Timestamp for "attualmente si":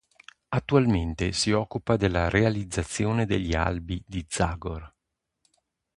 0.49-1.51